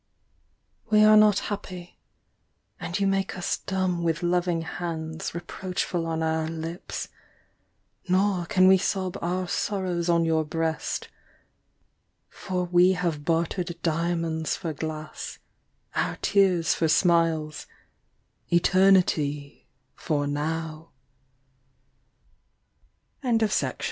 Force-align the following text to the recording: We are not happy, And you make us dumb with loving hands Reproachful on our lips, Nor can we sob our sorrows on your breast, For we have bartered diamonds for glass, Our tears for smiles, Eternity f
We 0.89 1.03
are 1.03 1.15
not 1.15 1.37
happy, 1.53 1.99
And 2.79 2.99
you 2.99 3.05
make 3.05 3.37
us 3.37 3.57
dumb 3.59 4.01
with 4.01 4.23
loving 4.23 4.63
hands 4.63 5.35
Reproachful 5.35 6.07
on 6.07 6.23
our 6.23 6.47
lips, 6.47 7.07
Nor 8.09 8.47
can 8.47 8.67
we 8.67 8.79
sob 8.79 9.15
our 9.21 9.47
sorrows 9.47 10.09
on 10.09 10.25
your 10.25 10.43
breast, 10.43 11.07
For 12.29 12.63
we 12.63 12.93
have 12.93 13.23
bartered 13.23 13.79
diamonds 13.83 14.55
for 14.55 14.73
glass, 14.73 15.37
Our 15.93 16.15
tears 16.23 16.73
for 16.73 16.87
smiles, 16.87 17.67
Eternity 18.51 19.67
f 19.99 20.09